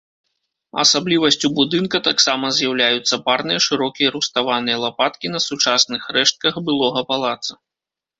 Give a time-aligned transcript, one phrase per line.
[0.83, 7.53] Асаблівасцю будынка таксама з'яўляюцца парныя шырокія руставаныя лапаткі на сучасных рэштках былога палаца.